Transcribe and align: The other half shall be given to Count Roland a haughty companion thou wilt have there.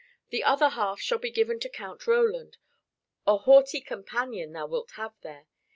The 0.29 0.43
other 0.43 0.69
half 0.69 0.99
shall 0.99 1.19
be 1.19 1.29
given 1.29 1.59
to 1.59 1.69
Count 1.69 2.07
Roland 2.07 2.57
a 3.27 3.37
haughty 3.37 3.81
companion 3.81 4.51
thou 4.51 4.65
wilt 4.65 4.89
have 4.93 5.13
there. 5.21 5.45